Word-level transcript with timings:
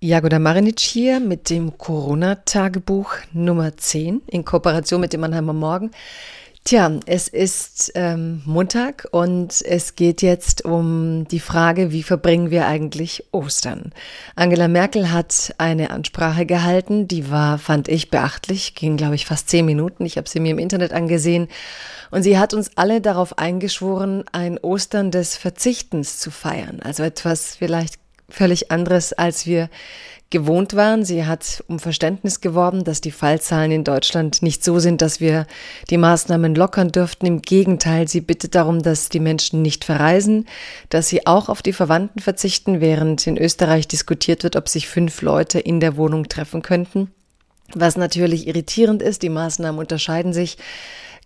Jagoda 0.00 0.38
Marinic 0.38 0.80
hier 0.80 1.20
mit 1.20 1.48
dem 1.48 1.78
Corona-Tagebuch 1.78 3.14
Nummer 3.32 3.78
10 3.78 4.20
in 4.26 4.44
Kooperation 4.44 5.00
mit 5.00 5.14
dem 5.14 5.22
Mannheimer 5.22 5.54
Morgen. 5.54 5.90
Tja, 6.64 7.00
es 7.06 7.28
ist 7.28 7.92
ähm, 7.94 8.42
Montag 8.44 9.08
und 9.12 9.62
es 9.64 9.94
geht 9.94 10.20
jetzt 10.20 10.66
um 10.66 11.26
die 11.28 11.40
Frage, 11.40 11.92
wie 11.92 12.02
verbringen 12.02 12.50
wir 12.50 12.66
eigentlich 12.66 13.24
Ostern? 13.32 13.92
Angela 14.34 14.68
Merkel 14.68 15.12
hat 15.12 15.54
eine 15.56 15.90
Ansprache 15.90 16.44
gehalten, 16.44 17.08
die 17.08 17.30
war, 17.30 17.56
fand 17.56 17.88
ich, 17.88 18.10
beachtlich, 18.10 18.74
ging, 18.74 18.98
glaube 18.98 19.14
ich, 19.14 19.24
fast 19.24 19.48
zehn 19.48 19.64
Minuten. 19.64 20.04
Ich 20.04 20.18
habe 20.18 20.28
sie 20.28 20.40
mir 20.40 20.50
im 20.50 20.58
Internet 20.58 20.92
angesehen 20.92 21.48
und 22.10 22.22
sie 22.22 22.38
hat 22.38 22.52
uns 22.52 22.72
alle 22.76 23.00
darauf 23.00 23.38
eingeschworen, 23.38 24.24
ein 24.32 24.58
Ostern 24.58 25.10
des 25.10 25.38
Verzichtens 25.38 26.18
zu 26.18 26.30
feiern. 26.30 26.80
Also 26.82 27.02
etwas 27.02 27.56
vielleicht 27.56 27.94
völlig 28.28 28.70
anderes, 28.70 29.12
als 29.12 29.46
wir 29.46 29.68
gewohnt 30.30 30.74
waren. 30.74 31.04
Sie 31.04 31.24
hat 31.24 31.62
um 31.68 31.78
Verständnis 31.78 32.40
geworben, 32.40 32.84
dass 32.84 33.00
die 33.00 33.12
Fallzahlen 33.12 33.70
in 33.70 33.84
Deutschland 33.84 34.42
nicht 34.42 34.64
so 34.64 34.78
sind, 34.78 35.00
dass 35.00 35.20
wir 35.20 35.46
die 35.88 35.98
Maßnahmen 35.98 36.54
lockern 36.54 36.90
dürften. 36.90 37.26
Im 37.26 37.42
Gegenteil, 37.42 38.08
sie 38.08 38.20
bittet 38.20 38.54
darum, 38.54 38.82
dass 38.82 39.08
die 39.08 39.20
Menschen 39.20 39.62
nicht 39.62 39.84
verreisen, 39.84 40.46
dass 40.88 41.08
sie 41.08 41.26
auch 41.26 41.48
auf 41.48 41.62
die 41.62 41.72
Verwandten 41.72 42.20
verzichten, 42.20 42.80
während 42.80 43.26
in 43.26 43.38
Österreich 43.38 43.86
diskutiert 43.86 44.42
wird, 44.42 44.56
ob 44.56 44.68
sich 44.68 44.88
fünf 44.88 45.22
Leute 45.22 45.60
in 45.60 45.78
der 45.80 45.96
Wohnung 45.96 46.28
treffen 46.28 46.62
könnten. 46.62 47.12
Was 47.74 47.96
natürlich 47.96 48.46
irritierend 48.46 49.02
ist, 49.02 49.22
die 49.22 49.28
Maßnahmen 49.28 49.78
unterscheiden 49.78 50.32
sich. 50.32 50.56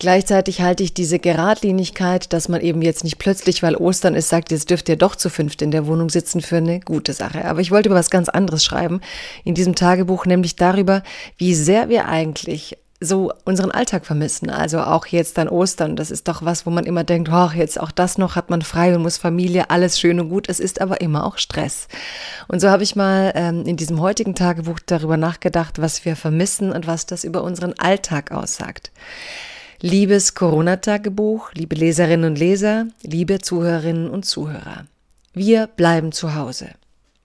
Gleichzeitig 0.00 0.62
halte 0.62 0.82
ich 0.82 0.94
diese 0.94 1.18
Geradlinigkeit, 1.18 2.32
dass 2.32 2.48
man 2.48 2.62
eben 2.62 2.80
jetzt 2.80 3.04
nicht 3.04 3.18
plötzlich, 3.18 3.62
weil 3.62 3.76
Ostern 3.76 4.14
ist, 4.14 4.30
sagt, 4.30 4.50
jetzt 4.50 4.70
dürft 4.70 4.88
ihr 4.88 4.96
doch 4.96 5.14
zu 5.14 5.28
fünft 5.28 5.60
in 5.60 5.70
der 5.70 5.86
Wohnung 5.86 6.08
sitzen, 6.08 6.40
für 6.40 6.56
eine 6.56 6.80
gute 6.80 7.12
Sache. 7.12 7.44
Aber 7.44 7.60
ich 7.60 7.70
wollte 7.70 7.90
über 7.90 7.98
was 7.98 8.08
ganz 8.08 8.30
anderes 8.30 8.64
schreiben 8.64 9.02
in 9.44 9.54
diesem 9.54 9.74
Tagebuch, 9.74 10.24
nämlich 10.24 10.56
darüber, 10.56 11.02
wie 11.36 11.54
sehr 11.54 11.90
wir 11.90 12.08
eigentlich 12.08 12.78
so 12.98 13.30
unseren 13.44 13.70
Alltag 13.72 14.06
vermissen. 14.06 14.48
Also 14.48 14.80
auch 14.80 15.04
jetzt 15.04 15.38
an 15.38 15.50
Ostern. 15.50 15.96
Das 15.96 16.10
ist 16.10 16.28
doch 16.28 16.42
was, 16.42 16.64
wo 16.64 16.70
man 16.70 16.86
immer 16.86 17.04
denkt, 17.04 17.28
oh, 17.30 17.50
jetzt 17.54 17.78
auch 17.78 17.90
das 17.90 18.16
noch 18.16 18.36
hat 18.36 18.48
man 18.48 18.62
frei 18.62 18.96
und 18.96 19.02
muss 19.02 19.18
Familie, 19.18 19.68
alles 19.68 20.00
schön 20.00 20.18
und 20.18 20.30
gut. 20.30 20.48
Es 20.48 20.60
ist 20.60 20.80
aber 20.80 21.02
immer 21.02 21.26
auch 21.26 21.36
Stress. 21.36 21.88
Und 22.48 22.60
so 22.60 22.70
habe 22.70 22.84
ich 22.84 22.96
mal 22.96 23.32
ähm, 23.34 23.66
in 23.66 23.76
diesem 23.76 24.00
heutigen 24.00 24.34
Tagebuch 24.34 24.80
darüber 24.86 25.18
nachgedacht, 25.18 25.78
was 25.78 26.06
wir 26.06 26.16
vermissen 26.16 26.72
und 26.72 26.86
was 26.86 27.04
das 27.04 27.22
über 27.22 27.44
unseren 27.44 27.74
Alltag 27.78 28.32
aussagt. 28.32 28.92
Liebes 29.82 30.34
Corona-Tagebuch, 30.34 31.54
liebe 31.54 31.74
Leserinnen 31.74 32.32
und 32.32 32.38
Leser, 32.38 32.88
liebe 33.00 33.38
Zuhörerinnen 33.38 34.10
und 34.10 34.26
Zuhörer. 34.26 34.84
Wir 35.32 35.68
bleiben 35.68 36.12
zu 36.12 36.34
Hause. 36.34 36.72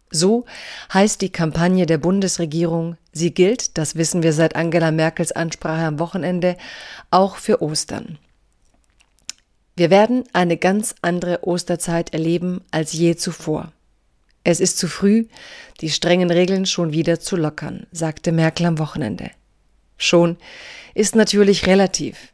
So 0.09 0.45
heißt 0.93 1.19
die 1.19 1.33
Kampagne 1.33 1.85
der 1.85 1.97
Bundesregierung. 1.97 2.95
Sie 3.11 3.33
gilt, 3.33 3.77
das 3.77 3.97
wissen 3.97 4.23
wir 4.23 4.31
seit 4.31 4.55
Angela 4.55 4.91
Merkels 4.91 5.33
Ansprache 5.33 5.83
am 5.83 5.99
Wochenende, 5.99 6.55
auch 7.11 7.35
für 7.35 7.61
Ostern. 7.61 8.19
Wir 9.75 9.89
werden 9.89 10.23
eine 10.31 10.55
ganz 10.55 10.95
andere 11.01 11.45
Osterzeit 11.45 12.13
erleben 12.13 12.61
als 12.71 12.93
je 12.93 13.17
zuvor. 13.17 13.73
Es 14.45 14.61
ist 14.61 14.77
zu 14.77 14.87
früh, 14.87 15.25
die 15.81 15.89
strengen 15.89 16.31
Regeln 16.31 16.65
schon 16.65 16.93
wieder 16.93 17.19
zu 17.19 17.35
lockern, 17.35 17.85
sagte 17.91 18.31
Merkel 18.31 18.65
am 18.65 18.79
Wochenende. 18.79 19.29
Schon 19.97 20.37
ist 20.93 21.17
natürlich 21.17 21.67
relativ. 21.67 22.31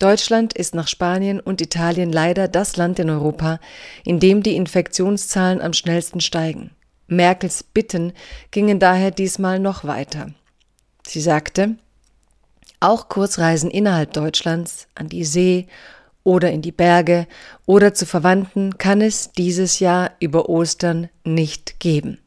Deutschland 0.00 0.54
ist 0.54 0.74
nach 0.74 0.88
Spanien 0.88 1.40
und 1.40 1.60
Italien 1.60 2.10
leider 2.10 2.48
das 2.48 2.78
Land 2.78 2.98
in 2.98 3.10
Europa, 3.10 3.60
in 4.02 4.18
dem 4.18 4.42
die 4.42 4.56
Infektionszahlen 4.56 5.60
am 5.60 5.74
schnellsten 5.74 6.20
steigen. 6.20 6.70
Merkels 7.06 7.62
Bitten 7.62 8.14
gingen 8.50 8.78
daher 8.78 9.10
diesmal 9.10 9.58
noch 9.58 9.84
weiter. 9.84 10.32
Sie 11.06 11.20
sagte, 11.20 11.76
auch 12.80 13.10
Kurzreisen 13.10 13.70
innerhalb 13.70 14.14
Deutschlands 14.14 14.88
an 14.94 15.08
die 15.10 15.24
See 15.24 15.66
oder 16.24 16.50
in 16.50 16.62
die 16.62 16.72
Berge 16.72 17.26
oder 17.66 17.92
zu 17.92 18.06
Verwandten 18.06 18.78
kann 18.78 19.02
es 19.02 19.32
dieses 19.32 19.80
Jahr 19.80 20.12
über 20.18 20.48
Ostern 20.48 21.10
nicht 21.24 21.78
geben. 21.78 22.18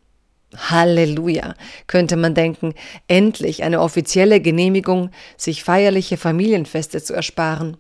Halleluja, 0.58 1.56
könnte 1.88 2.16
man 2.16 2.34
denken, 2.34 2.74
endlich 3.08 3.64
eine 3.64 3.82
offizielle 3.82 4.42
Genehmigung, 4.42 5.12
sich 5.38 5.64
feierliche 5.64 6.18
Familienfeste 6.18 7.02
zu 7.02 7.14
ersparen. 7.14 7.78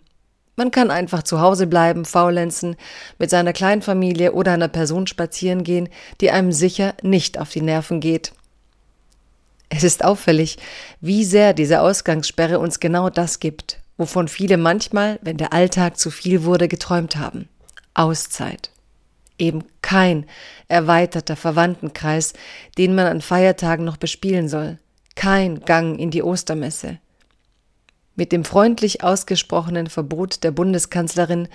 Man 0.55 0.69
kann 0.69 0.91
einfach 0.91 1.23
zu 1.23 1.41
Hause 1.41 1.65
bleiben, 1.65 2.05
faulenzen, 2.05 2.75
mit 3.17 3.29
seiner 3.29 3.53
Kleinfamilie 3.53 4.33
oder 4.33 4.51
einer 4.51 4.67
Person 4.67 5.07
spazieren 5.07 5.63
gehen, 5.63 5.89
die 6.21 6.29
einem 6.29 6.51
sicher 6.51 6.93
nicht 7.01 7.39
auf 7.39 7.49
die 7.49 7.61
Nerven 7.61 7.99
geht. 7.99 8.33
Es 9.69 9.83
ist 9.83 10.05
auffällig, 10.05 10.57
wie 11.01 11.23
sehr 11.23 11.53
diese 11.53 11.81
Ausgangssperre 11.81 12.59
uns 12.59 12.79
genau 12.79 13.09
das 13.09 13.39
gibt, 13.39 13.79
wovon 13.97 14.27
viele 14.27 14.57
manchmal, 14.57 15.17
wenn 15.23 15.37
der 15.37 15.53
Alltag 15.53 15.97
zu 15.97 16.11
viel 16.11 16.43
wurde, 16.43 16.67
geträumt 16.67 17.15
haben. 17.15 17.49
Auszeit 17.95 18.72
eben 19.37 19.63
kein 19.81 20.25
erweiterter 20.67 21.35
Verwandtenkreis, 21.35 22.33
den 22.77 22.95
man 22.95 23.07
an 23.07 23.21
Feiertagen 23.21 23.85
noch 23.85 23.97
bespielen 23.97 24.47
soll, 24.47 24.79
kein 25.15 25.61
Gang 25.61 25.99
in 25.99 26.11
die 26.11 26.23
Ostermesse. 26.23 26.99
Mit 28.15 28.31
dem 28.31 28.45
freundlich 28.45 29.03
ausgesprochenen 29.03 29.87
Verbot 29.87 30.43
der 30.43 30.51
Bundeskanzlerin 30.51 31.47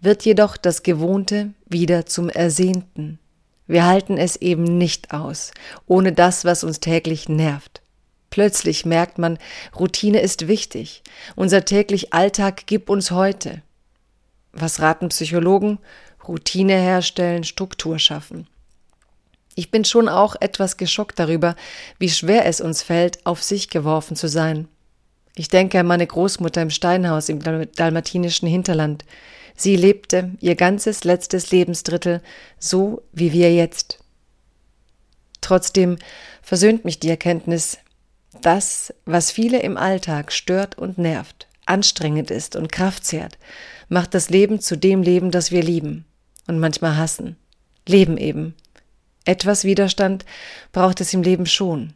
wird 0.00 0.24
jedoch 0.24 0.56
das 0.56 0.82
Gewohnte 0.82 1.52
wieder 1.66 2.06
zum 2.06 2.30
Ersehnten. 2.30 3.18
Wir 3.66 3.84
halten 3.84 4.16
es 4.16 4.36
eben 4.36 4.64
nicht 4.78 5.12
aus, 5.12 5.50
ohne 5.86 6.12
das, 6.12 6.44
was 6.44 6.64
uns 6.64 6.80
täglich 6.80 7.28
nervt. 7.28 7.82
Plötzlich 8.30 8.86
merkt 8.86 9.18
man, 9.18 9.38
Routine 9.78 10.20
ist 10.20 10.48
wichtig. 10.48 11.02
Unser 11.34 11.64
täglich 11.64 12.12
Alltag 12.12 12.66
gibt 12.66 12.90
uns 12.90 13.10
heute. 13.10 13.62
Was 14.52 14.80
raten 14.80 15.08
Psychologen? 15.08 15.78
Routine 16.28 16.74
herstellen, 16.74 17.44
Struktur 17.44 17.98
schaffen. 17.98 18.46
Ich 19.58 19.70
bin 19.70 19.86
schon 19.86 20.08
auch 20.08 20.36
etwas 20.38 20.76
geschockt 20.76 21.18
darüber, 21.18 21.56
wie 21.98 22.10
schwer 22.10 22.44
es 22.44 22.60
uns 22.60 22.82
fällt, 22.82 23.24
auf 23.24 23.42
sich 23.42 23.70
geworfen 23.70 24.14
zu 24.14 24.28
sein. 24.28 24.68
Ich 25.34 25.48
denke 25.48 25.80
an 25.80 25.86
meine 25.86 26.06
Großmutter 26.06 26.60
im 26.60 26.70
Steinhaus 26.70 27.30
im 27.30 27.40
dalmatinischen 27.74 28.46
Hinterland. 28.46 29.04
Sie 29.56 29.74
lebte 29.74 30.32
ihr 30.40 30.56
ganzes 30.56 31.04
letztes 31.04 31.50
Lebensdrittel 31.50 32.20
so 32.58 33.02
wie 33.12 33.32
wir 33.32 33.54
jetzt. 33.54 33.98
Trotzdem 35.40 35.96
versöhnt 36.42 36.84
mich 36.84 37.00
die 37.00 37.08
Erkenntnis, 37.08 37.78
das, 38.42 38.92
was 39.06 39.30
viele 39.30 39.60
im 39.60 39.78
Alltag 39.78 40.32
stört 40.32 40.76
und 40.76 40.98
nervt, 40.98 41.46
anstrengend 41.64 42.30
ist 42.30 42.56
und 42.56 42.70
Kraft 42.70 43.06
zehrt, 43.06 43.38
macht 43.88 44.12
das 44.12 44.28
Leben 44.28 44.60
zu 44.60 44.76
dem 44.76 45.02
Leben, 45.02 45.30
das 45.30 45.50
wir 45.50 45.62
lieben 45.62 46.04
und 46.46 46.58
manchmal 46.58 46.96
hassen. 46.96 47.36
Leben 47.86 48.16
eben. 48.16 48.54
Etwas 49.24 49.64
Widerstand 49.64 50.24
braucht 50.72 51.00
es 51.00 51.12
im 51.12 51.22
Leben 51.22 51.46
schon. 51.46 51.92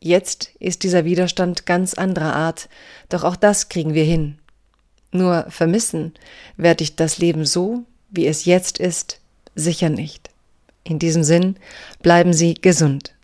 Jetzt 0.00 0.50
ist 0.60 0.82
dieser 0.84 1.04
Widerstand 1.04 1.66
ganz 1.66 1.94
anderer 1.94 2.34
Art, 2.34 2.68
doch 3.08 3.24
auch 3.24 3.36
das 3.36 3.68
kriegen 3.68 3.94
wir 3.94 4.04
hin. 4.04 4.38
Nur 5.10 5.46
vermissen 5.48 6.12
werde 6.56 6.84
ich 6.84 6.94
das 6.94 7.18
Leben 7.18 7.44
so, 7.44 7.84
wie 8.10 8.26
es 8.26 8.44
jetzt 8.44 8.78
ist, 8.78 9.20
sicher 9.54 9.88
nicht. 9.88 10.30
In 10.84 10.98
diesem 10.98 11.24
Sinn 11.24 11.56
bleiben 12.02 12.32
Sie 12.32 12.54
gesund. 12.54 13.14